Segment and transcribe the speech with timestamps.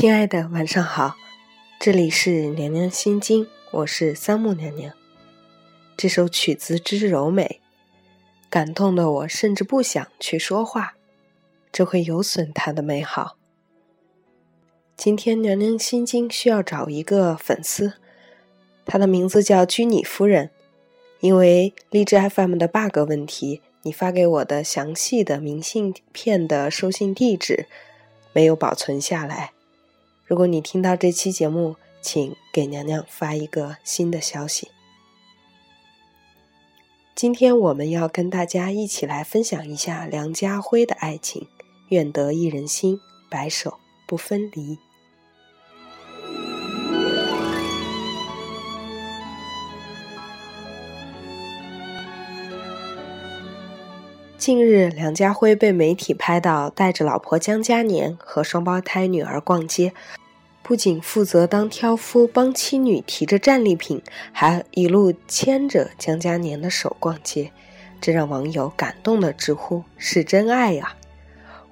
[0.00, 1.18] 亲爱的，晚上好，
[1.78, 4.94] 这里是娘娘心经，我是三木娘娘。
[5.94, 7.60] 这首曲子之柔美，
[8.48, 10.94] 感动的我甚至不想去说话，
[11.70, 13.36] 这会有损它的美好。
[14.96, 17.92] 今天娘娘心经需要找一个粉丝，
[18.86, 20.48] 他的名字叫居里夫人。
[21.20, 27.66] 因为荔枝 FM 的 bug 问题，你发给我的详细的明信片的收信地址
[28.32, 29.52] 没有保存下来。
[30.30, 34.70] 如果你听到这期节目，请给娘娘发一个新的消息。
[37.16, 41.48] 今天我们要跟大家一起来分享一下梁家辉的爱情，
[41.88, 44.78] 愿得一人心，白首不分离。
[54.38, 59.92] 近日，梁家辉被媒体拍到带着老婆江嘉年和双胞胎女儿逛街，
[60.70, 67.50] 不仅负责当挑夫帮妻女提着战利品，还一路牵着江嘉年的手逛街，
[68.00, 70.94] 这让网友感动的直呼是真爱呀！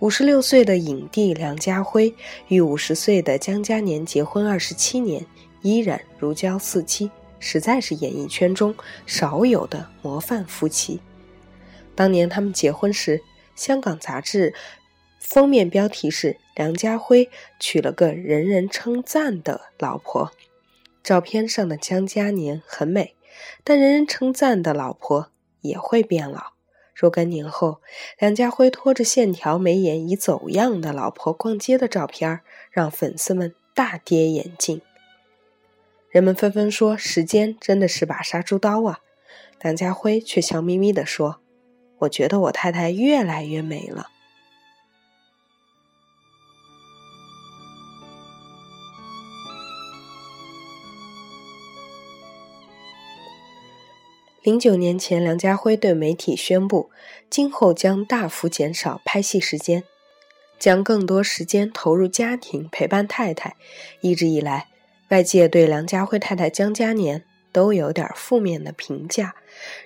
[0.00, 2.12] 五十六岁的影帝梁家辉
[2.48, 5.24] 与五十岁的江嘉年结婚二十七年，
[5.62, 8.74] 依然如胶似漆，实在是演艺圈中
[9.06, 10.98] 少有的模范夫妻。
[11.94, 13.22] 当年他们结婚时，
[13.54, 14.52] 香港杂志
[15.28, 17.28] 封面标题是“梁家辉
[17.60, 20.32] 娶了个人人称赞的老婆”。
[21.04, 23.14] 照片上的江嘉年很美，
[23.62, 26.54] 但人人称赞的老婆也会变老。
[26.94, 27.82] 若干年后，
[28.18, 32.40] 梁家辉拖着线条眉眼已走样的老婆逛街的照片，
[32.70, 34.80] 让粉丝们大跌眼镜。
[36.08, 39.00] 人们纷纷说：“时间真的是把杀猪刀啊！”
[39.60, 41.42] 梁家辉却笑眯眯地说。
[41.98, 44.06] 我觉得我太太越来越美了。
[54.48, 56.88] 零九年前，梁家辉对媒体宣布，
[57.28, 59.84] 今后将大幅减少拍戏时间，
[60.58, 63.56] 将更多时间投入家庭陪伴太太。
[64.00, 64.68] 一直以来，
[65.10, 69.34] 外界对梁家辉太太江嘉年都有点负面的评价，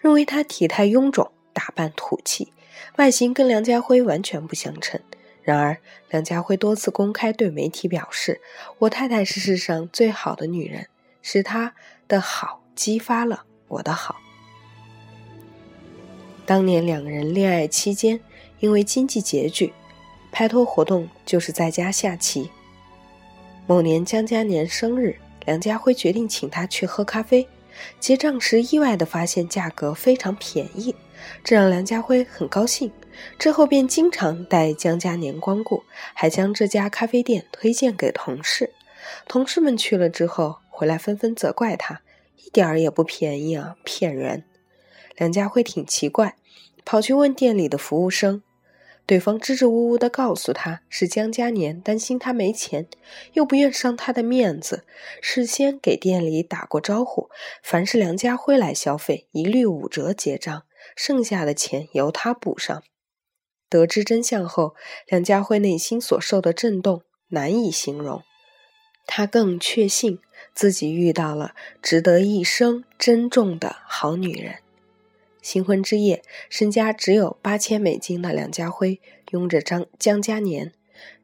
[0.00, 1.30] 认为她体态臃肿。
[1.52, 2.52] 打扮土气，
[2.96, 5.00] 外形跟梁家辉完全不相称。
[5.42, 8.40] 然而，梁家辉多次公开对媒体表示
[8.80, 10.88] ：“我太太是世上最好的女人，
[11.22, 11.76] 是她
[12.08, 14.16] 的好激发了我的好。”
[16.48, 18.18] 当年两人恋爱期间，
[18.58, 19.70] 因为经济拮据，
[20.32, 22.48] 拍拖活动就是在家下棋。
[23.66, 25.14] 某年江嘉年生日，
[25.44, 27.46] 梁家辉决定请他去喝咖啡，
[28.00, 30.94] 结账时意外地发现价格非常便宜。
[31.44, 32.90] 这让梁家辉很高兴，
[33.38, 35.82] 之后便经常带江嘉年光顾，
[36.14, 38.72] 还将这家咖啡店推荐给同事。
[39.26, 42.00] 同事们去了之后回来纷纷责怪他，
[42.42, 44.44] 一点儿也不便宜啊，骗人！
[45.18, 46.36] 梁家辉挺奇怪，
[46.84, 48.42] 跑去问店里的服务生，
[49.04, 52.86] 对方支支吾吾地告诉他是江嘉年担心他没钱，
[53.32, 54.84] 又不愿伤他的面子，
[55.20, 57.28] 事先给店里打过招呼，
[57.64, 60.62] 凡是梁家辉来消费，一律五折结账。
[60.94, 62.82] 剩下的钱由他补上。
[63.68, 64.74] 得知真相后，
[65.08, 68.22] 梁家辉内心所受的震动难以形容。
[69.04, 70.20] 他更确信
[70.54, 74.60] 自己遇到了值得一生珍重的好女人。
[75.40, 79.00] 新婚之夜，身家只有八千美金的梁家辉
[79.30, 80.72] 拥着张江嘉年，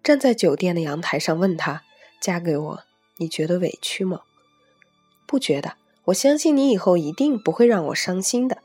[0.02, 1.82] 站在酒店的阳台上，问他
[2.20, 2.84] ：“嫁给我，
[3.16, 4.22] 你觉得委屈吗
[5.26, 8.58] ？”“不觉得，我相信你以后一定不会让我伤心的。”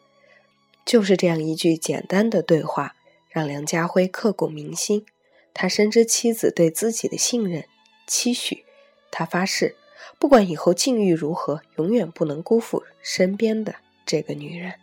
[0.86, 2.96] 就是这样一句简单的对话，
[3.30, 5.06] 让梁家辉刻骨铭心。
[5.54, 7.66] 他深知妻子对自己的信任、
[8.08, 8.66] 期许，
[9.12, 9.76] 他发誓，
[10.18, 13.76] 不管以后境遇如何，永远不能辜负身边的
[14.06, 14.76] 这个女人。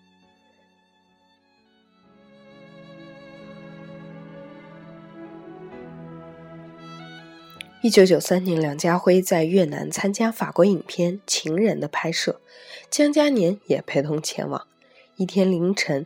[7.87, 12.41] 一九九三年，梁家辉在越南参加法国影片《情人》的拍摄，
[12.91, 14.67] 江嘉年也陪同前往。
[15.15, 16.05] 一天凌晨，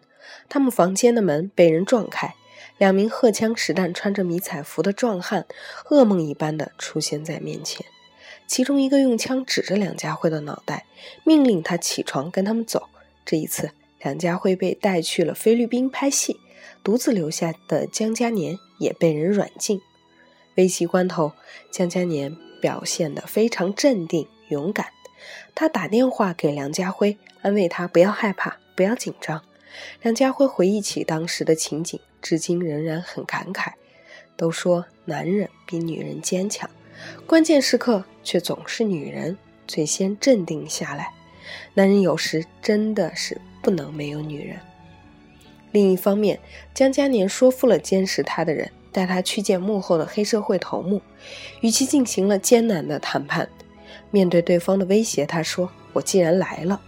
[0.51, 2.35] 他们房间的门被人撞开，
[2.77, 5.47] 两名荷枪实弹、穿着迷彩服的壮汉
[5.89, 7.87] 噩梦一般的出现在面前。
[8.47, 10.85] 其中一个用枪指着梁家辉的脑袋，
[11.25, 12.91] 命令他起床跟他们走。
[13.25, 13.71] 这一次，
[14.03, 16.39] 梁家辉被带去了菲律宾拍戏，
[16.85, 19.81] 独自留下的江嘉年也被人软禁。
[20.61, 21.33] 危急关头，
[21.71, 24.89] 江嘉年表现得非常镇定勇敢。
[25.55, 28.59] 他打电话给梁家辉，安慰他不要害怕。
[28.77, 29.43] 不要紧张。
[30.03, 33.73] 梁家辉回忆起当时的情景，至今仍然很感慨。
[34.37, 36.69] 都说男人比女人坚强，
[37.27, 41.11] 关键时刻却总是女人最先镇定下来。
[41.73, 44.59] 男人有时真的是不能没有女人。
[45.73, 46.39] 另一方面，
[46.75, 51.01] 江嘉年说服了监视他的人，带他去见幕后的黑社会头目，
[51.61, 53.49] 与其进行了艰难的谈判。
[54.11, 56.81] 面对对方的威胁，他说：“我既然来了，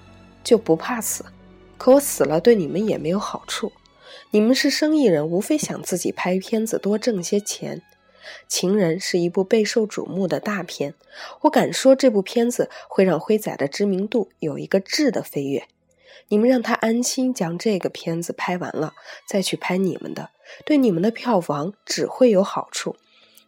[0.43, 1.25] 就不怕死。
[1.79, 3.73] 可我死了，对你们也没有好处。
[4.31, 7.83] 你们是生意人，无非想自己拍片子多挣些钱。
[8.47, 10.95] 情人是一部备受瞩目的大片，
[11.43, 15.65] 我敢说这部片子会让辉仔的知名度有一个质的飞跃。
[16.29, 18.95] 你们让他安心将这个片子拍完了，
[19.27, 20.31] 再去拍你们的，
[20.65, 22.97] 对你们的票房只会有好处。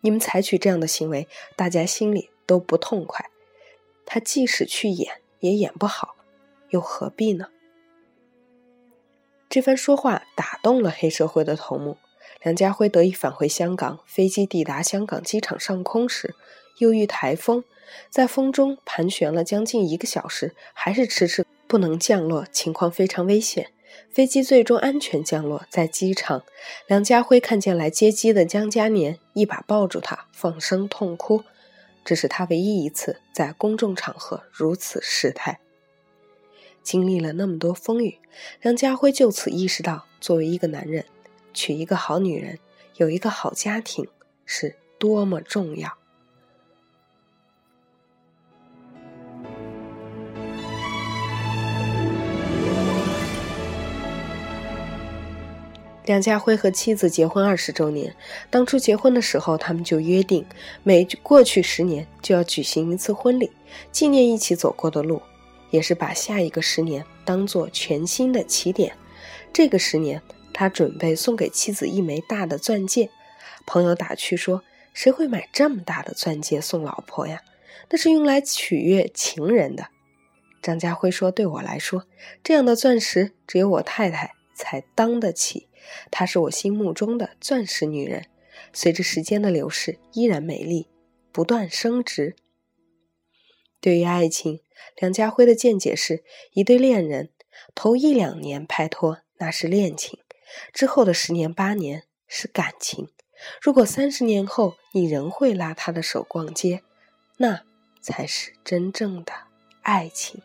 [0.00, 3.31] 你们采取这样的行为，大家心里都不痛快。”
[4.06, 6.16] 他即使去演，也演不好，
[6.69, 7.49] 又何必呢？
[9.49, 11.96] 这番说话打动了黑社会的头目
[12.43, 14.00] 梁家辉，得以返回香港。
[14.05, 16.34] 飞机抵达香港机场上空时，
[16.78, 17.64] 又遇台风，
[18.11, 23.73] 在风中盘旋了将近一个小时，还是迟迟不能降落，情况非常危险。
[24.09, 26.44] 飞机最终安全降落在机场，
[26.87, 31.43] 梁家辉看见来接机的江嘉年，一把抱住他，放声痛哭。
[32.05, 35.59] 这是他唯一一次在公众场合如此失态。
[36.85, 38.21] 经历了那么多风雨，
[38.62, 41.05] 梁家辉就此意识到，作为一个男人，
[41.53, 42.61] 娶一个好女人，
[42.94, 44.06] 有一个好家庭
[44.44, 45.91] 是多么重要。
[56.04, 58.14] 梁家辉和妻子结婚二十周年，
[58.50, 60.44] 当初结婚的时候，他们就约定，
[60.82, 63.50] 每过去十年就要举行一次婚礼，
[63.90, 65.22] 纪念一起走过的路，
[65.70, 68.94] 也是把下一个十年当做全新的起点。
[69.50, 70.20] 这个十年，
[70.52, 73.08] 他准备送给妻子一枚大的钻戒。
[73.64, 74.62] 朋友打趣说
[74.92, 77.40] ：“谁会买这么大的钻戒送老婆呀？
[77.88, 79.86] 那是用来取悦情人的。”
[80.60, 82.04] 张家辉说：“对我来说，
[82.42, 85.66] 这样的钻石只有我太太才当得起。”
[86.10, 88.26] 她是我心目中的钻石女人，
[88.72, 90.88] 随着时间的流逝，依然美丽，
[91.32, 92.36] 不断升值。
[93.81, 94.60] 对于爱情，
[94.96, 97.31] 梁家辉的见解是：一对恋人
[97.75, 100.19] 头一两年拍拖那是恋情，
[100.72, 103.08] 之后的十年八年是感情。
[103.60, 106.82] 如果三十年后你仍会拉他的手逛街，
[107.37, 107.62] 那
[108.00, 109.32] 才是真正的
[109.82, 110.40] 爱情。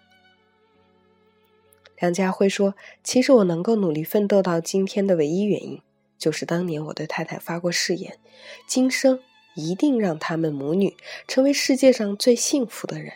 [1.99, 5.81] 梁家辉说：“其实我能够努力奋斗到今天的唯一原因，
[6.17, 8.17] 就是当年我对太太发过誓言，
[8.65, 9.19] 今生
[9.53, 10.95] 一定让他们母女
[11.27, 13.15] 成为世界上最幸福的人。”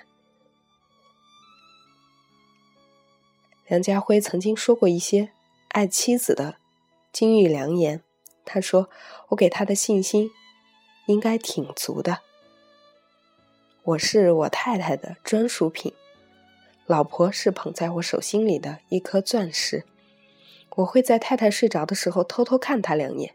[3.67, 5.29] 梁家辉曾经说过一些
[5.69, 6.57] 爱妻子的
[7.13, 8.03] 金玉良言，
[8.43, 8.89] 他说
[9.29, 10.29] ：“我给他的信心
[11.07, 12.19] 应该挺足的，
[13.83, 15.93] 我是我太太的专属品。”
[16.85, 19.85] 老婆是捧在我手心里的一颗钻石，
[20.75, 23.33] 我会在太太睡着的时候偷偷看她两眼，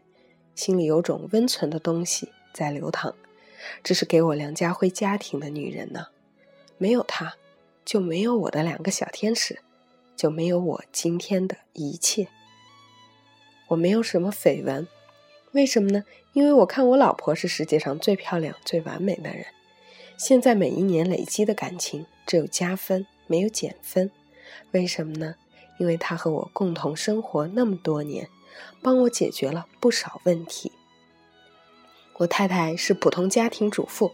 [0.53, 3.15] 心里有种温存的东西在流淌。
[3.83, 6.07] 这是给我梁家辉家庭的女人呢，
[6.77, 7.33] 没有她，
[7.83, 9.59] 就没有我的两个小天使，
[10.15, 12.27] 就没有我今天的一切。
[13.69, 14.87] 我没有什么绯闻，
[15.53, 16.03] 为什么呢？
[16.33, 19.47] 因为我看我老婆是世界上最漂亮、最完美的人。
[20.17, 23.07] 现在每一年累积的感情只有加分。
[23.29, 24.11] 没有减分，
[24.71, 25.35] 为什么呢？
[25.77, 28.27] 因为他和我共同生活那么多年，
[28.81, 30.73] 帮我解决了不少问题。
[32.17, 34.11] 我太太是普通家庭主妇，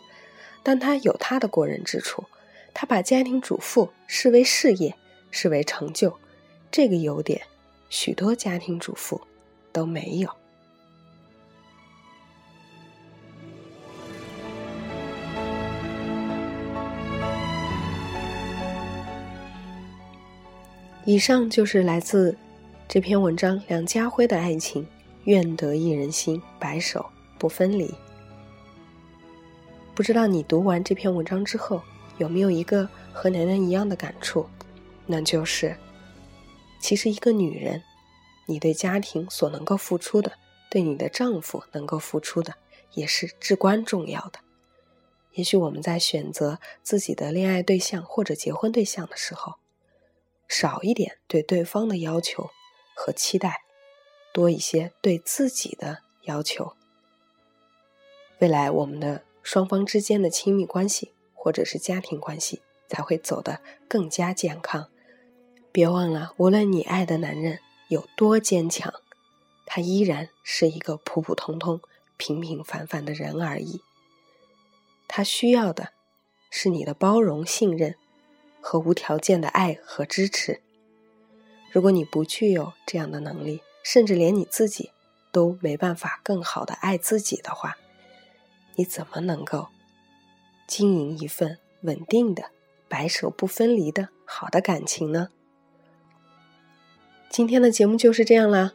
[0.62, 2.26] 但她有她的过人之处。
[2.74, 4.96] 她把家庭主妇视为事业，
[5.32, 6.20] 视为成就，
[6.70, 7.42] 这个优点
[7.90, 9.22] 许多家庭主妇
[9.72, 10.30] 都没有。
[21.08, 22.36] 以上就是来自
[22.88, 24.88] 这篇文章梁家辉的爱情，
[25.26, 27.06] 愿得一人心，白首
[27.38, 27.94] 不分离。
[29.94, 31.80] 不知道你读完这篇文章之后，
[32.18, 34.50] 有没有一个和楠楠一样的感触？
[35.06, 35.78] 那就是，
[36.80, 37.84] 其实一个女人，
[38.48, 40.32] 你对家庭所能够付出的，
[40.72, 42.56] 对你的丈夫能够付出的，
[42.96, 44.40] 也是至关重要的。
[45.34, 49.54] 也许我们在选择自己的恋爱对象或者结婚对象的时候，
[50.48, 52.50] 少一点对对方的要求
[52.96, 53.62] 和期待，
[54.34, 56.74] 多一些对自己的要求。
[58.40, 64.90] 未来我们的双方之间的亲密关系或者是家庭关系才会走得更加健康。
[65.72, 68.94] 别忘了，无论你爱的男人有多坚强，
[69.66, 71.82] 他依然是一个普普通通、
[72.18, 73.82] 平平凡凡的人而已。
[75.08, 75.94] 他需要的
[76.50, 77.96] 是你的包容、信任
[78.68, 80.60] 和无条件的爱和支持。
[81.72, 84.90] 如果你不具有这样的能力，甚至连你自己
[85.32, 87.78] 都没办法更好的爱自己的话，
[88.74, 89.68] 你怎么能够
[90.66, 92.46] 经营一份稳定的、
[92.90, 95.30] 白首不分离的好的感情呢？
[97.30, 98.74] 今天的节目就是这样啦。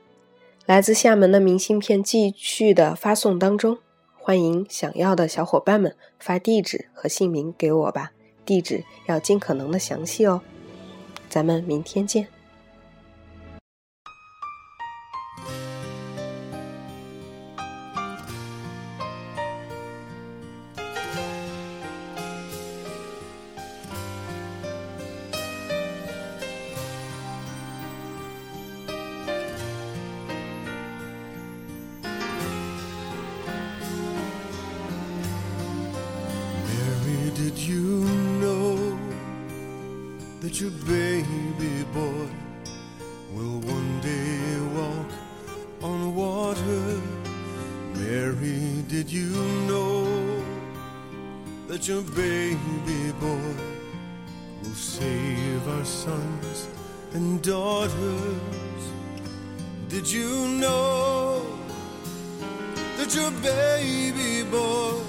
[0.67, 3.79] 来自厦门的明信片继续的发送当中，
[4.17, 8.13] 欢迎想要的小伙伴们发地址和姓名给我吧，
[8.51, 10.43] 地址要尽可能的详细哦。
[11.29, 12.40] 咱们明天见。
[40.61, 42.27] Your baby boy
[43.33, 45.11] will one day walk
[45.83, 47.01] on water?
[47.95, 49.31] Mary, did you
[49.69, 50.05] know
[51.67, 53.55] that your baby boy
[54.63, 56.69] will save our sons
[57.15, 58.83] and daughters?
[59.89, 61.47] Did you know
[62.99, 65.01] that your baby boy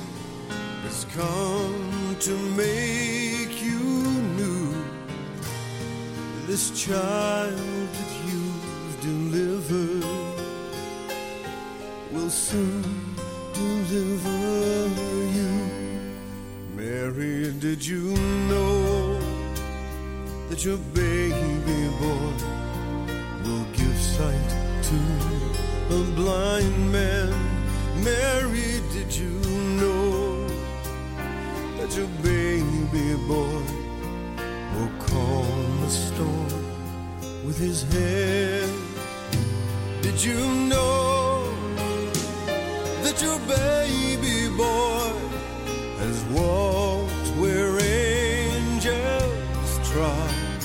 [0.83, 1.91] has come?
[2.21, 3.30] to make
[6.51, 10.03] This child that you've delivered
[12.11, 12.83] will soon
[13.53, 14.37] deliver
[15.37, 15.53] you.
[16.75, 18.17] Mary, did you
[18.51, 19.17] know
[20.49, 22.33] that your baby boy
[23.45, 24.49] will give sight
[24.89, 24.99] to
[25.95, 27.31] a blind man?
[28.03, 29.39] Mary, did you
[29.79, 30.47] know?
[31.77, 33.63] that your baby boy
[34.75, 36.40] will calm the storm
[37.51, 38.65] with his hair.
[40.01, 40.39] Did you
[40.71, 41.43] know
[43.03, 45.11] that your baby boy
[45.99, 50.63] has walked where angels trod?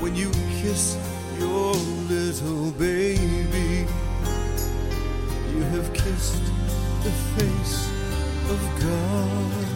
[0.00, 0.96] When you kiss
[1.40, 1.74] your
[2.14, 3.84] little baby,
[5.52, 6.44] you have kissed
[7.02, 7.90] the face
[8.54, 9.71] of God.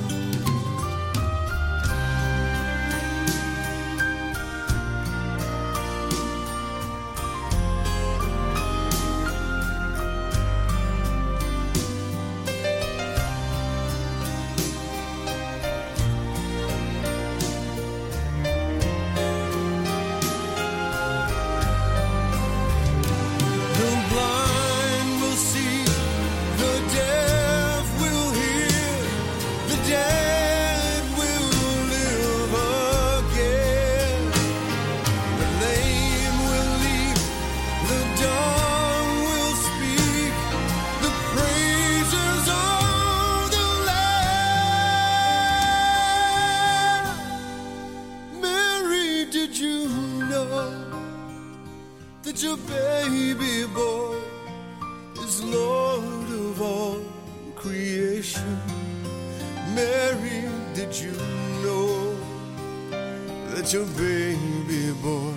[63.66, 65.34] That your baby boy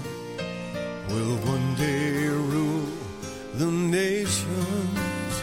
[1.10, 2.86] will one day rule
[3.56, 5.34] the nations?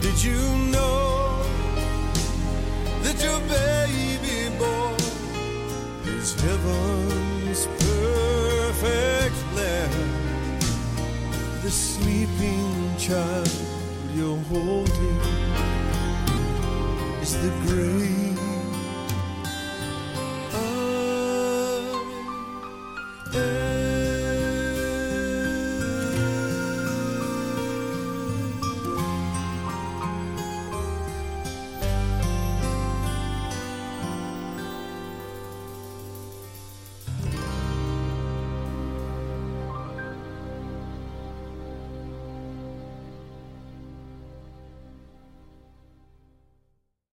[0.00, 0.40] Did you
[0.72, 1.44] know
[3.04, 4.96] that your baby boy
[6.18, 10.14] is heaven's perfect lamb?
[11.62, 13.50] the sleeping child
[14.14, 15.20] you're holding
[17.22, 18.33] is the great